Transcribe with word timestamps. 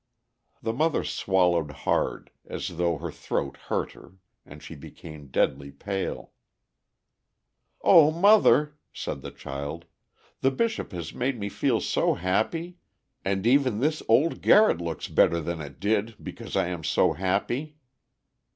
The 0.63 0.73
mother 0.73 1.03
swallowed 1.03 1.69
hard, 1.69 2.31
as 2.47 2.77
though 2.77 2.97
her 2.97 3.11
throat 3.11 3.55
hurt 3.67 3.91
her, 3.91 4.13
and 4.47 4.63
she 4.63 4.73
became 4.73 5.27
deadly 5.27 5.69
pale. 5.69 6.31
"Oh, 7.83 8.09
mother!" 8.09 8.79
said 8.91 9.21
the 9.21 9.29
child, 9.29 9.85
"the 10.39 10.49
Bishop 10.49 10.91
has 10.91 11.13
made 11.13 11.39
me 11.39 11.49
feel 11.49 11.79
so 11.81 12.15
happy—and 12.15 13.45
even 13.45 13.79
this 13.79 14.01
old 14.07 14.41
garret 14.41 14.81
looks 14.81 15.07
better 15.07 15.39
than 15.39 15.61
it 15.61 15.79
did, 15.79 16.15
because 16.19 16.55
I 16.55 16.69
am 16.69 16.83
so 16.83 17.13
happy." 17.13 17.75